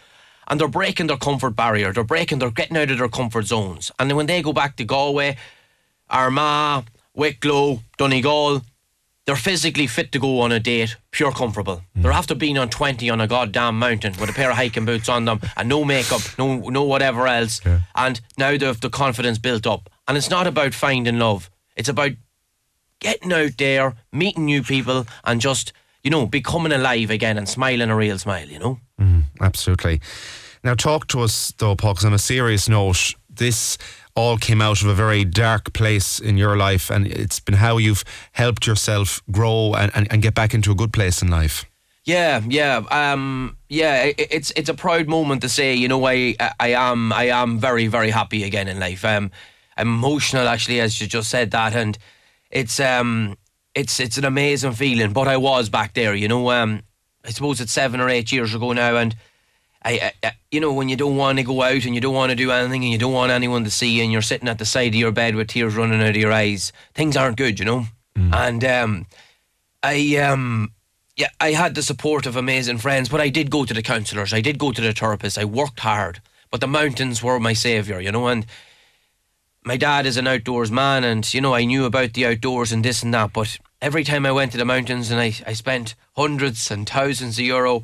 [0.48, 1.92] and they're breaking their comfort barrier.
[1.92, 3.90] They're breaking, they're getting out of their comfort zones.
[3.98, 5.36] And then when they go back to Galway,
[6.10, 8.62] Armagh, Wicklow, Donegal,
[9.26, 11.82] they're physically fit to go on a date, pure comfortable.
[11.94, 12.02] Hmm.
[12.02, 15.08] They're after being on 20 on a goddamn mountain with a pair of hiking boots
[15.08, 17.60] on them and no makeup, no no whatever else.
[17.94, 19.88] And now they have the confidence built up.
[20.06, 21.50] And it's not about finding love.
[21.76, 22.12] It's about
[23.00, 27.90] getting out there, meeting new people and just, you know, becoming alive again and smiling
[27.90, 28.78] a real smile, you know?
[28.98, 30.00] Hmm, absolutely.
[30.62, 33.78] Now, talk to us though, Paul, 'cause on a serious note, this
[34.16, 37.78] all came out of a very dark place in your life, and it's been how
[37.78, 41.64] you've helped yourself grow and, and, and get back into a good place in life.
[42.04, 44.02] Yeah, yeah, um, yeah.
[44.04, 45.74] i- i- It's it's a proud moment to say.
[45.74, 49.04] You know, I I am I am very very happy again in life.
[49.04, 49.30] Um,
[49.78, 51.96] emotional actually, as you just said that, and
[52.50, 53.36] it's um
[53.74, 55.12] it's it's an amazing feeling.
[55.12, 56.14] But I was back there.
[56.14, 56.82] You know, um,
[57.24, 59.16] I suppose it's seven or eight years ago now, and
[59.84, 60.12] I,
[60.50, 62.50] you know when you don't want to go out and you don't want to do
[62.50, 64.88] anything and you don't want anyone to see you and you're sitting at the side
[64.88, 67.58] of your bed with tears running out of your eyes, things aren't good.
[67.58, 69.06] You know, and um,
[69.82, 70.72] I um
[71.16, 74.32] yeah, I had the support of amazing friends, but I did go to the counsellors.
[74.32, 75.38] I did go to the therapists.
[75.38, 76.20] I worked hard,
[76.50, 78.26] but the mountains were my saviour, you know.
[78.26, 78.46] And
[79.64, 82.84] my dad is an outdoors man, and you know I knew about the outdoors and
[82.84, 83.32] this and that.
[83.32, 87.38] But every time I went to the mountains, and I, I spent hundreds and thousands
[87.38, 87.82] of euro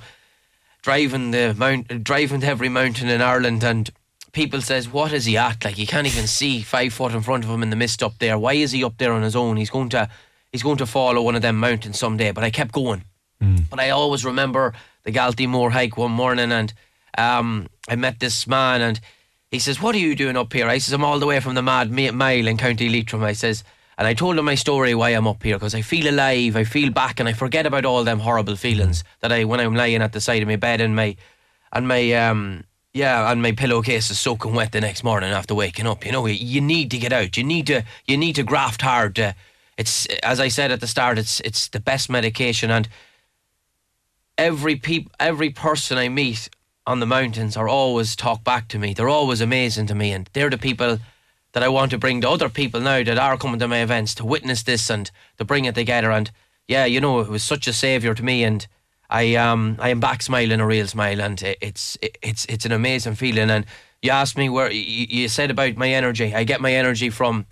[0.82, 3.90] driving the mount, driving to every mountain in Ireland, and
[4.32, 5.64] people says, "What is he at?
[5.64, 8.18] Like he can't even see five foot in front of him in the mist up
[8.18, 8.38] there.
[8.38, 9.56] Why is he up there on his own?
[9.56, 10.08] He's going to."
[10.52, 13.04] He's going to follow one of them mountains someday, but I kept going.
[13.70, 16.72] But I always remember the Galtymore hike one morning, and
[17.16, 18.98] um, I met this man, and
[19.52, 21.54] he says, "What are you doing up here?" I says, "I'm all the way from
[21.54, 23.62] the Mad Mi- Mile in County Leitrim." I says,
[24.00, 26.64] and I told him my story why I'm up here because I feel alive, I
[26.64, 30.00] feel back, and I forget about all them horrible feelings that I when I'm lying
[30.00, 31.16] at the side of my bed and my
[31.70, 35.86] and my um yeah, and my pillowcase is soaking wet the next morning after waking
[35.86, 36.06] up.
[36.06, 37.36] You know, you, you need to get out.
[37.36, 39.16] You need to you need to graft hard.
[39.16, 39.34] To,
[39.76, 41.18] it's as I said at the start.
[41.18, 42.88] It's it's the best medication, and
[44.38, 46.48] every peop, every person I meet
[46.86, 48.94] on the mountains are always talk back to me.
[48.94, 51.00] They're always amazing to me, and they're the people
[51.52, 54.14] that I want to bring to other people now that are coming to my events
[54.16, 56.10] to witness this and to bring it together.
[56.10, 56.30] And
[56.68, 58.66] yeah, you know, it was such a savior to me, and
[59.08, 62.64] I um I am back smiling a real smile, and it, it's it, it's it's
[62.64, 63.50] an amazing feeling.
[63.50, 63.66] And
[64.02, 66.34] you asked me where you, you said about my energy.
[66.34, 67.46] I get my energy from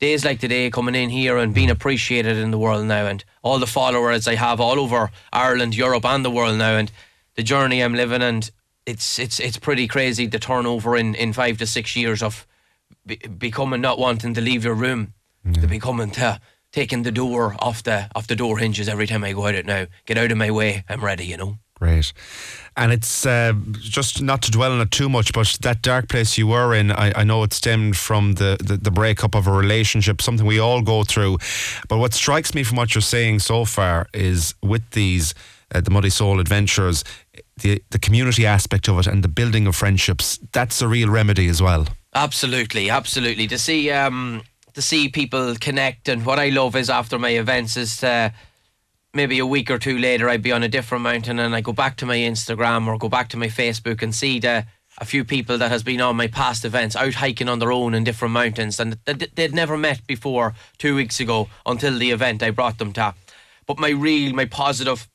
[0.00, 3.58] days like today coming in here and being appreciated in the world now and all
[3.58, 6.90] the followers I have all over Ireland, Europe and the world now and
[7.36, 8.50] the journey I'm living and
[8.86, 12.46] it's it's it's pretty crazy the turnover in, in five to six years of
[13.06, 15.14] be, becoming not wanting to leave your room
[15.52, 16.40] to becoming to
[16.72, 19.66] taking the door off the off the door hinges every time I go out it
[19.66, 19.86] now.
[20.06, 21.58] Get out of my way, I'm ready, you know.
[21.74, 22.12] Great.
[22.76, 26.38] And it's uh, just not to dwell on it too much, but that dark place
[26.38, 29.52] you were in, I, I know it stemmed from the, the, the breakup of a
[29.52, 31.38] relationship, something we all go through.
[31.88, 35.34] But what strikes me from what you're saying so far is with these,
[35.74, 37.04] uh, the Muddy Soul adventures,
[37.60, 41.48] the, the community aspect of it and the building of friendships, that's a real remedy
[41.48, 41.86] as well.
[42.14, 43.46] Absolutely, absolutely.
[43.48, 44.42] To see um
[44.74, 48.32] to see people connect and what I love is after my events is to,
[49.12, 51.72] maybe a week or two later I'd be on a different mountain and I go
[51.72, 54.66] back to my Instagram or go back to my Facebook and see the
[54.98, 57.94] a few people that has been on my past events out hiking on their own
[57.94, 62.44] in different mountains and th- they'd never met before two weeks ago until the event
[62.44, 63.12] I brought them to.
[63.66, 65.08] But my real, my positive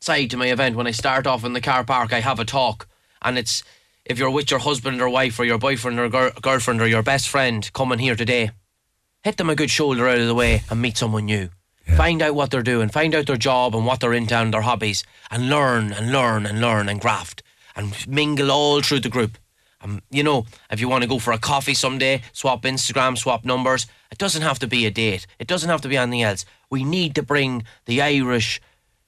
[0.00, 2.44] side to my event when I start off in the car park, I have a
[2.44, 2.86] talk,
[3.22, 3.64] and it's
[4.06, 7.02] if you're with your husband or wife or your boyfriend or gir- girlfriend or your
[7.02, 8.50] best friend coming here today,
[9.22, 11.48] hit them a good shoulder out of the way and meet someone new.
[11.96, 14.62] Find out what they're doing, find out their job and what they're into and their
[14.62, 17.42] hobbies, and learn and learn and learn and graft
[17.76, 19.38] and mingle all through the group.
[19.80, 23.44] Um, you know, if you want to go for a coffee someday, swap Instagram, swap
[23.44, 23.86] numbers.
[24.10, 25.26] It doesn't have to be a date.
[25.38, 26.44] It doesn't have to be anything else.
[26.70, 28.60] We need to bring the Irish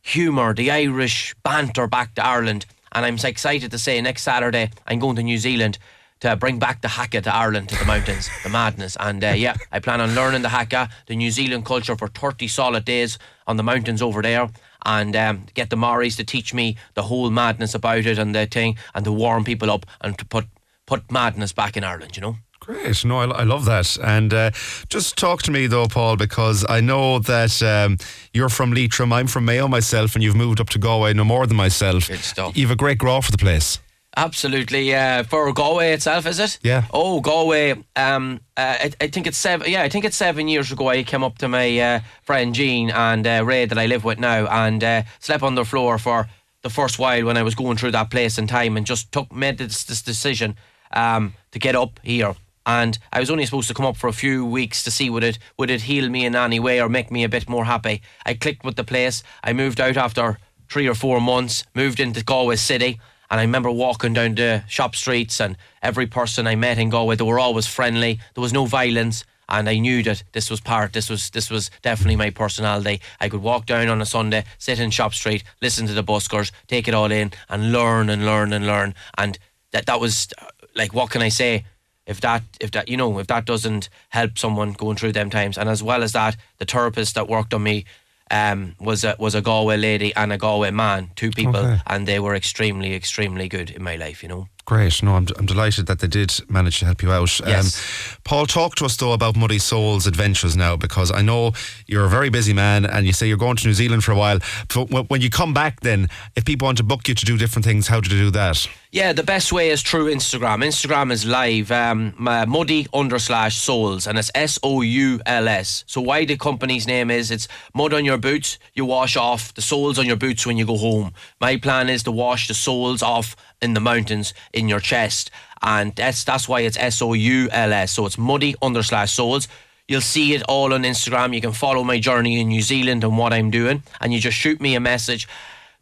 [0.03, 2.67] humour, the Irish banter back to Ireland.
[2.93, 5.79] And I'm so excited to say next Saturday I'm going to New Zealand
[6.21, 8.97] to bring back the haka to Ireland, to the mountains, the madness.
[8.99, 12.49] And uh, yeah, I plan on learning the haka, the New Zealand culture for 30
[12.49, 14.49] solid days on the mountains over there.
[14.85, 18.47] And um, get the Maoris to teach me the whole madness about it and the
[18.47, 20.47] thing, and to warm people up and to put
[20.87, 22.37] put madness back in Ireland, you know?
[22.69, 23.03] Great.
[23.03, 23.97] No, I, I love that.
[23.97, 24.51] And uh,
[24.91, 27.97] just talk to me though, Paul, because I know that um,
[28.35, 31.47] you're from Leitrim, I'm from Mayo myself, and you've moved up to Galway no more
[31.47, 32.09] than myself.
[32.09, 32.55] Good stuff.
[32.59, 33.79] You have a great grow for the place.
[34.19, 34.95] Absolutely.
[34.95, 36.59] Uh, for Galway itself, is it?
[36.63, 36.85] Yeah.
[36.93, 37.83] Oh, Galway.
[37.97, 39.71] Um, uh, I, I think it's seven.
[39.71, 40.89] Yeah, I think it's seven years ago.
[40.89, 44.19] I came up to my uh, friend Jean and uh, Ray that I live with
[44.19, 46.29] now, and uh, slept on their floor for
[46.61, 49.33] the first while when I was going through that place in time, and just took
[49.33, 50.55] made this, this decision
[50.93, 52.35] um, to get up here
[52.69, 55.25] and I was only supposed to come up for a few weeks to see would
[55.25, 58.03] it would it heal me in any way or make me a bit more happy.
[58.27, 59.23] I clicked with the place.
[59.43, 63.01] I moved out after three or four months, moved into Galway City,
[63.31, 67.17] and I remember walking down the shop streets and every person I met in Galway,
[67.17, 68.21] they were always friendly.
[68.35, 69.25] There was no violence.
[69.51, 73.01] And I knew that this was part, this was this was definitely my personality.
[73.19, 76.53] I could walk down on a Sunday, sit in Shop Street, listen to the buskers,
[76.67, 78.95] take it all in, and learn and learn and learn.
[79.17, 79.39] And
[79.73, 81.65] that that was uh, like, what can I say?
[82.09, 85.59] If that, if that, you know, if that doesn't help someone going through them times,
[85.59, 87.85] and as well as that, the therapist that worked on me
[88.31, 91.79] um, was a was a Galway lady and a Galway man, two people, Okay.
[91.87, 94.23] and they were extremely, extremely good in my life.
[94.23, 94.49] You know.
[94.69, 95.03] Great.
[95.03, 97.41] No, I'm, I'm delighted that they did manage to help you out.
[97.41, 97.83] Um, Yes.
[98.23, 101.53] Paul, talk to us though about Muddy Souls adventures now because I know
[101.87, 104.17] you're a very busy man and you say you're going to New Zealand for a
[104.17, 104.41] while.
[104.75, 107.39] But when- when you come back, then if people want to book you to do
[107.39, 108.69] different things, how do they do that?
[108.91, 110.63] Yeah, the best way is through Instagram.
[110.65, 115.85] Instagram is live, um, muddy under slash souls, and it's S O U L S.
[115.87, 119.63] So why the company's name is it's mud on your boots, you wash off the
[119.63, 121.13] soles on your boots when you go home.
[121.41, 125.31] My plan is to wash the soles off in the mountains in your chest,
[125.63, 127.93] and that's that's why it's S O U L S.
[127.93, 129.49] So it's muddy under slash souls.
[129.87, 131.35] You'll see it all on Instagram.
[131.35, 134.37] You can follow my journey in New Zealand and what I'm doing, and you just
[134.37, 135.27] shoot me a message.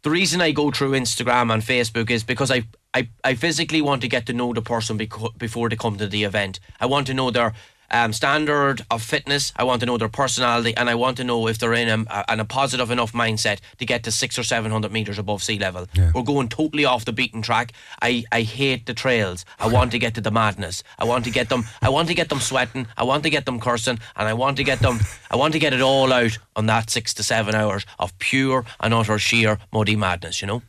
[0.03, 2.63] The reason I go through Instagram and Facebook is because I,
[2.93, 6.07] I, I physically want to get to know the person beco- before they come to
[6.07, 6.59] the event.
[6.79, 7.53] I want to know their
[7.91, 9.53] um, standard of fitness.
[9.55, 12.05] I want to know their personality, and I want to know if they're in a,
[12.09, 15.43] a, in a positive enough mindset to get to six or seven hundred meters above
[15.43, 15.87] sea level.
[16.13, 17.73] We're going totally off the beaten track.
[18.01, 19.45] I, I hate the trails.
[19.59, 20.83] I want to get to the madness.
[20.99, 21.65] I want to get them.
[21.81, 22.87] I want to get them sweating.
[22.97, 24.99] I want to get them cursing, and I want to get them.
[25.31, 28.65] I want to get it all out on that six to seven hours of pure
[28.79, 30.41] and utter sheer muddy madness.
[30.41, 30.61] You know.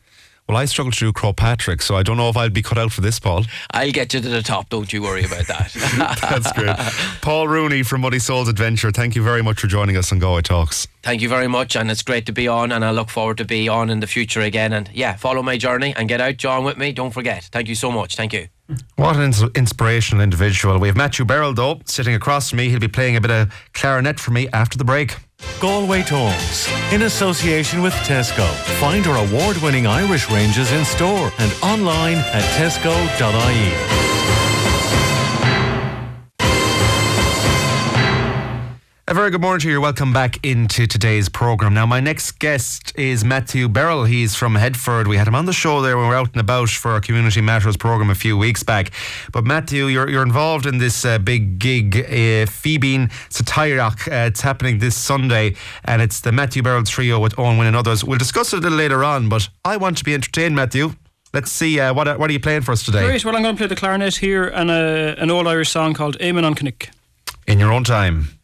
[0.49, 2.79] Well, I struggle to do Croagh Patrick, so I don't know if I'll be cut
[2.79, 3.45] out for this, Paul.
[3.69, 4.69] I'll get you to the top.
[4.69, 5.71] Don't you worry about that.
[6.27, 6.75] That's great.
[7.21, 10.41] Paul Rooney from Muddy Souls Adventure, thank you very much for joining us on Galway
[10.41, 10.87] Talks.
[11.03, 13.45] Thank you very much, and it's great to be on, and I look forward to
[13.45, 14.73] be on in the future again.
[14.73, 16.93] And yeah, follow my journey and get out, John, with me.
[16.93, 17.43] Don't forget.
[17.51, 18.15] Thank you so much.
[18.15, 18.47] Thank you.
[18.95, 20.79] What an ins- inspirational individual.
[20.79, 22.69] We have Matthew Berrill, though, sitting across from me.
[22.69, 25.15] He'll be playing a bit of clarinet for me after the break.
[25.59, 28.47] Galway Talks, in association with Tesco.
[28.79, 34.08] Find our award winning Irish ranges in store and online at tesco.ie.
[39.09, 39.81] A very good morning to you.
[39.81, 41.73] Welcome back into today's programme.
[41.73, 44.03] Now, my next guest is Matthew Berrill.
[44.03, 45.07] He's from Headford.
[45.07, 47.01] We had him on the show there when we were out and about for our
[47.01, 48.91] Community Matters programme a few weeks back.
[49.31, 54.07] But, Matthew, you're, you're involved in this uh, big gig, uh, Phoebin Satyrach.
[54.07, 57.75] Uh, it's happening this Sunday, and it's the Matthew Berrill Trio with Owen Wynn and
[57.75, 58.03] others.
[58.03, 60.93] We'll discuss it a little later on, but I want to be entertained, Matthew.
[61.33, 63.03] Let's see, uh, what, are- what are you playing for us today?
[63.07, 63.25] Great.
[63.25, 66.15] Well, I'm going to play the clarinet here and a, an old Irish song called
[66.21, 66.89] Amen on Kinnick.
[67.47, 68.38] In your own time.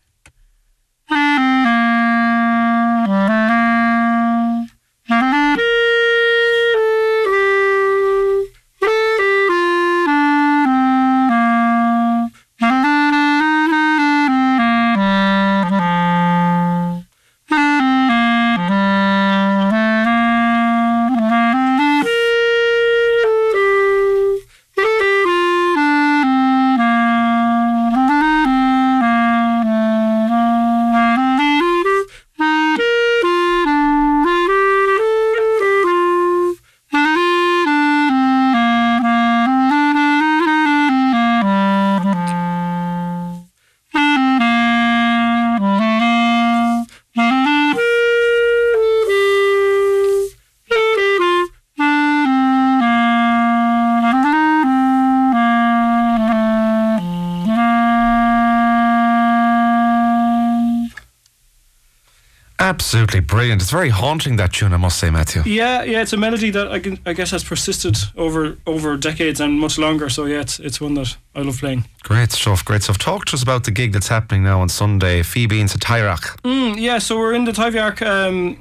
[62.96, 63.62] Absolutely brilliant.
[63.62, 65.42] It's very haunting, that tune, I must say, Matthew.
[65.46, 69.42] Yeah, yeah, it's a melody that I, can, I guess has persisted over over decades
[69.42, 70.10] and much longer.
[70.10, 71.84] So yeah, it's it's one that I love playing.
[72.04, 72.98] Great stuff, great stuff.
[72.98, 76.42] Talk to us about the gig that's happening now on Sunday, Phoebe in Satyrach.
[76.44, 78.02] Mm, yeah, so we're in the Taibhdhearc.
[78.02, 78.58] Um,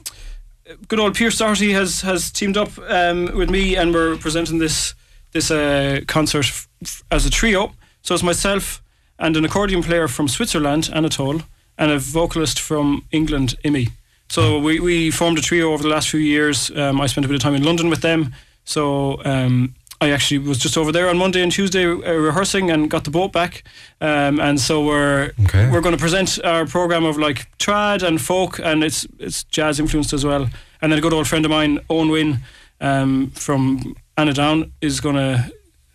[0.88, 4.94] good old Pierce Doherty has has teamed up um, with me, and we're presenting this
[5.31, 7.73] this uh, concert f- f- as a trio.
[8.03, 8.83] So it's myself
[9.16, 11.42] and an accordion player from Switzerland, Anatole,
[11.79, 13.90] and a vocalist from England, Imi.
[14.28, 16.70] So we, we formed a trio over the last few years.
[16.70, 18.34] Um, I spent a bit of time in London with them.
[18.64, 22.90] So um, I actually was just over there on Monday and Tuesday uh, rehearsing and
[22.90, 23.62] got the boat back.
[24.00, 25.70] Um, and so we're Okay.
[25.70, 29.78] we're going to present our program of like trad and folk, and it's it's jazz
[29.78, 30.49] influenced as well.
[30.82, 32.38] And then a good old friend of mine, Owen Wynn,
[32.80, 35.53] um, from Annadown, is going to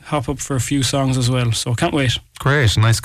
[0.09, 1.51] hop up for a few songs as well.
[1.51, 2.17] So can't wait.
[2.39, 2.99] Great, nice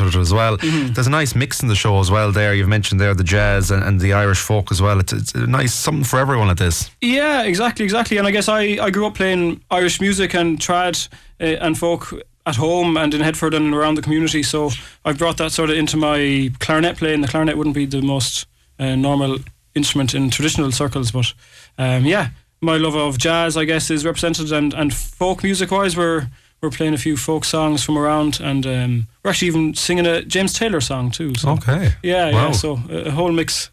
[0.00, 0.56] with it as well.
[0.58, 2.32] There's a nice mix in the show as well.
[2.32, 5.00] There, you've mentioned there the jazz and, and the Irish folk as well.
[5.00, 6.90] It's, it's a nice something for everyone at this.
[7.00, 8.18] Yeah, exactly, exactly.
[8.18, 11.08] And I guess I, I grew up playing Irish music and trad
[11.40, 12.12] uh, and folk
[12.46, 14.42] at home and in Headford and around the community.
[14.42, 14.70] So
[15.04, 17.22] I've brought that sort of into my clarinet playing.
[17.22, 18.46] The clarinet wouldn't be the most
[18.78, 19.38] uh, normal
[19.74, 21.32] instrument in traditional circles, but
[21.78, 22.28] um, yeah,
[22.64, 24.52] my love of jazz, I guess, is represented.
[24.52, 26.26] And, and folk music wise, we're
[26.60, 30.22] we're playing a few folk songs from around, and um, we're actually even singing a
[30.24, 31.34] James Taylor song too.
[31.34, 31.92] So Okay.
[32.02, 32.46] yeah, Wow.
[32.46, 32.52] yeah.
[32.52, 33.70] So a, a whole mix.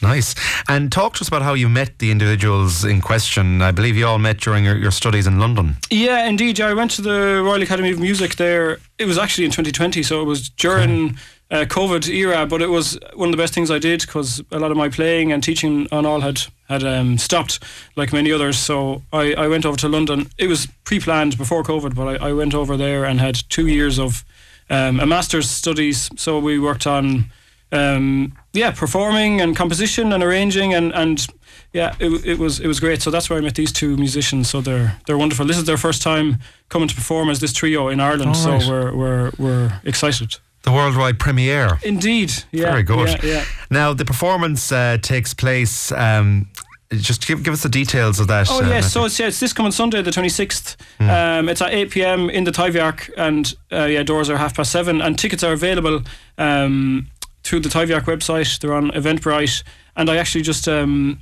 [0.00, 0.34] Nice.
[0.68, 3.62] And talk to us about how you met the individuals in question.
[3.62, 5.76] I believe you all met during your, your studies in London.
[5.90, 6.58] Yeah, indeed.
[6.58, 8.78] Yeah, I went to the Royal Academy of Music there.
[8.98, 11.16] It was actually in 2020, so it was during
[11.50, 12.46] uh, COVID era.
[12.46, 14.88] But it was one of the best things I did because a lot of my
[14.88, 17.62] playing and teaching and all had had um, stopped,
[17.96, 18.58] like many others.
[18.58, 20.28] So I, I went over to London.
[20.36, 23.98] It was pre-planned before COVID, but I, I went over there and had two years
[23.98, 24.24] of
[24.68, 26.10] um, a master's studies.
[26.16, 27.30] So we worked on
[27.72, 31.26] um, yeah, performing and composition and arranging and, and
[31.72, 33.02] yeah, it, it was it was great.
[33.02, 34.48] So that's where I met these two musicians.
[34.48, 35.46] So they're they're wonderful.
[35.46, 36.38] This is their first time
[36.70, 38.36] coming to perform as this trio in Ireland.
[38.36, 40.38] So we're we're we're excited.
[40.68, 41.78] The worldwide premiere.
[41.82, 43.08] Indeed, yeah, Very good.
[43.08, 43.44] Yeah, yeah.
[43.70, 45.90] Now, the performance uh, takes place.
[45.92, 46.50] Um,
[46.90, 48.48] just give, give us the details of that.
[48.50, 50.76] Oh uh, yes, so it's yeah, it's this coming Sunday, the twenty sixth.
[50.98, 51.08] Hmm.
[51.08, 54.70] Um, it's at eight pm in the Taibhdhearc, and uh, yeah, doors are half past
[54.70, 56.02] seven, and tickets are available
[56.36, 57.06] um,
[57.44, 58.58] through the Taibhdhearc website.
[58.60, 59.62] They're on Eventbrite,
[59.96, 61.20] and I actually just um,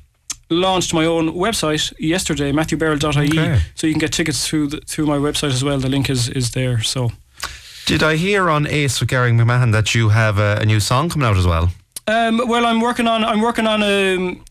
[0.50, 3.60] launched my own website yesterday, MatthewBerrill.ie, Okay.
[3.76, 5.78] so you can get tickets through the, through my website as well.
[5.78, 6.82] The link is is there.
[6.82, 7.12] So
[7.86, 11.08] Did I hear on Ace with Gary McMahon that you have a, a new song
[11.08, 11.70] coming out as well?
[12.08, 14.44] Um, well, I'm working on I'm working on um,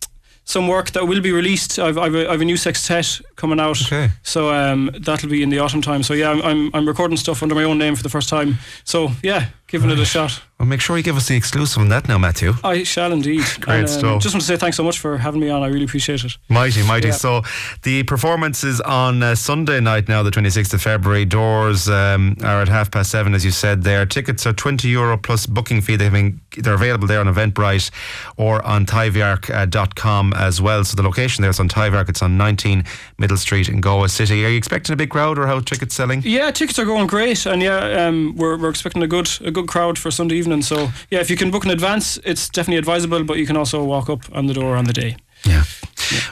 [0.46, 1.78] some work that will be released.
[1.78, 3.82] I've I've a, I've a new sextet coming out.
[3.82, 4.10] Okay.
[4.24, 6.02] So um, that'll be in the autumn time.
[6.02, 8.56] So yeah, I'm, I'm I'm recording stuff under my own name for the first time.
[8.86, 10.42] So yeah, giving it a shot.
[10.58, 12.54] Well, make sure you give us the exclusive on that now, Matthew.
[12.64, 13.44] I shall indeed.
[13.60, 14.22] Great And, um, stuff.
[14.22, 15.64] Just want to say thanks so much for having me on.
[15.64, 16.38] I really appreciate it.
[16.48, 17.10] Mighty, mighty.
[17.10, 17.14] Yeah.
[17.16, 17.42] So
[17.84, 21.26] the performance is on uh, Sunday night now, the 26th of February.
[21.26, 24.06] Doors um, are at half past seven, as you said there.
[24.06, 25.98] Tickets are 20 euro plus booking fee.
[25.98, 27.92] They've been, they're available there on Eventbrite
[28.38, 30.86] or on taibhdhearc.com as well.
[30.86, 32.08] So the location there is on Taibhdhearc.
[32.08, 32.86] It's on 19
[33.18, 34.46] Middle Street in Galway City.
[34.46, 36.22] Are you expecting a big crowd or how are tickets selling?
[36.24, 39.65] Yeah, tickets are going great, and yeah, um, we're we're expecting a good a good
[39.66, 40.62] crowd for Sunday evening.
[40.62, 43.24] So yeah, if you can book in advance, it's definitely advisable.
[43.24, 45.18] But you can also walk up on the door on the day.
[45.46, 45.64] Yeah.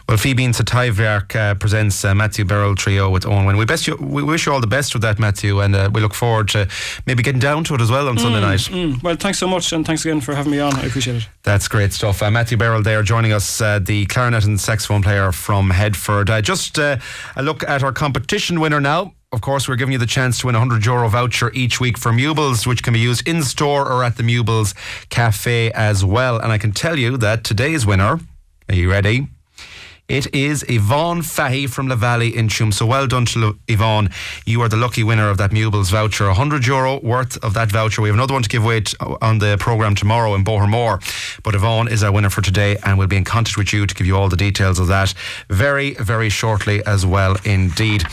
[0.07, 3.57] Well, Phoebe and Taibhdhearc uh, presents uh, Matthew Berrill Trio with Owen Wynn.
[3.57, 6.01] We, best you, we wish you all the best with that, Matthew, and uh, we
[6.01, 6.67] look forward to
[7.05, 8.59] maybe getting down to it as well on Sunday night.
[8.59, 10.73] Mm, well, thanks so much, and thanks again for having me on.
[10.75, 11.29] I appreciate it.
[11.43, 12.21] That's great stuff.
[12.21, 16.29] Uh, Matthew Berrill there joining us, uh, the clarinet and saxophone player from Headford.
[16.29, 16.97] Uh, just uh,
[17.35, 19.13] a look at our competition winner now.
[19.33, 21.97] Of course, we're giving you the chance to win a 100 euro voucher each week
[21.97, 24.75] for Mubles, which can be used in store or at the Mubles
[25.09, 26.37] Cafe as well.
[26.37, 28.19] And I can tell you that today's winner,
[28.69, 29.27] are you ready?
[30.09, 32.73] It is Yvonne Fahy from Lavally in Tuam.
[32.73, 34.09] So well done to Yvonne.
[34.45, 36.27] You are the lucky winner of that Mubles voucher.
[36.27, 38.01] 100 euro worth of that voucher.
[38.01, 40.99] We have another one to give away t- on the programme tomorrow in Bohermore.
[41.41, 43.95] But Yvonne is our winner for today and we'll be in contact with you to
[43.95, 45.13] give you all the details of that
[45.47, 48.03] very, very shortly as well indeed.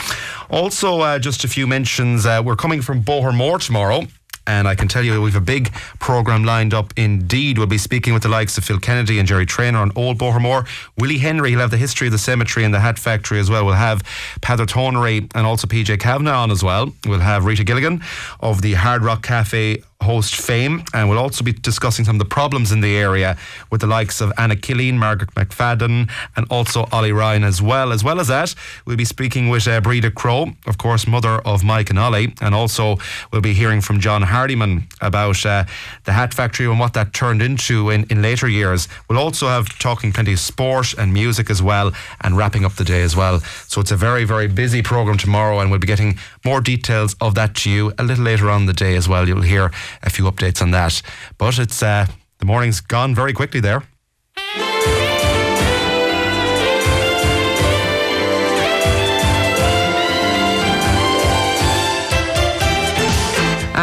[0.49, 2.25] Also, uh, just a few mentions.
[2.25, 4.07] Uh, we're coming from Bohermore tomorrow.
[4.47, 7.59] And I can tell you we've a big programme lined up indeed.
[7.59, 10.67] We'll be speaking with the likes of Phil Kennedy and Jerry Trainer on Old Bohermore.
[10.97, 13.65] Willie Henry, he'll have the history of the cemetery and the hat factory as well.
[13.65, 14.03] We'll have
[14.41, 16.93] Pather Tonery and also PJ Kavanagh on as well.
[17.07, 18.03] We'll have Rita Gilligan
[18.41, 22.25] of the Hard Rock Cafe host fame and we'll also be discussing some of the
[22.25, 23.37] problems in the area
[23.71, 27.93] with the likes of Anna Killeen, Margaret McFadden and also Ollie Ryan as well.
[27.93, 28.55] As well as that,
[28.87, 32.55] we'll be speaking with uh, Breda Crowe, of course, mother of Mike and Ollie, and
[32.55, 32.97] also
[33.31, 35.65] we'll be hearing from John Hardiman about uh,
[36.05, 38.89] the hat factory and what that turned into in, in later years.
[39.09, 41.93] We'll also have talking plenty of sport and music as well
[42.23, 43.41] and wrapping up the day as well.
[43.69, 47.35] So it's a very, very busy programme tomorrow and we'll be getting more details of
[47.35, 49.29] that to you a little later on the day as well.
[49.29, 49.71] You'll hear
[50.03, 51.03] a few updates on that.
[51.39, 52.07] But it's uh,
[52.39, 53.83] the morning's gone very quickly there.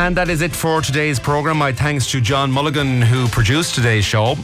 [0.07, 1.57] And that is it for today's programme.
[1.57, 4.37] My thanks to John Mulligan, who produced today's show.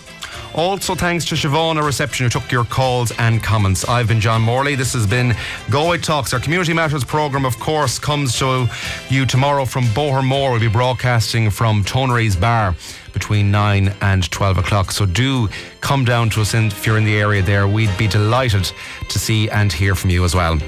[0.55, 3.89] Also, thanks to Siobhan, our reception, who took your calls and comments.
[3.89, 4.75] I've been John Morley.
[4.75, 5.35] This has been
[5.71, 6.31] Galway Talks.
[6.31, 8.67] Our Community Matters programme, of course, comes to
[9.09, 10.51] you tomorrow from Bohermore.
[10.51, 12.75] We'll be broadcasting from Tonery's Bar
[13.13, 14.91] between 9 and 12 o'clock.
[14.91, 15.49] So do
[15.81, 17.67] come down to us if you're in the area there.
[17.67, 18.71] We'd be delighted
[19.09, 20.59] to see and hear from you as well.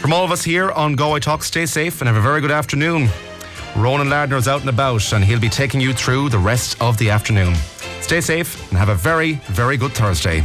[0.00, 2.50] From all of us here on Galway Talk, stay safe and have a very good
[2.50, 3.08] afternoon.
[3.74, 6.98] Ronan Lardner is out and about, and he'll be taking you through the rest of
[6.98, 7.54] the afternoon.
[8.04, 10.44] Stay safe and have a very, very good Thursday.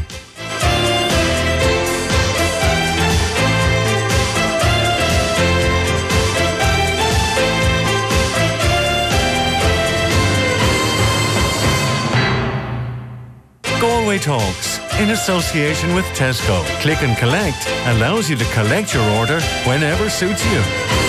[13.82, 16.64] Galway Talks in association with Tesco.
[16.80, 21.09] Click and Collect allows you to collect your order whenever suits you.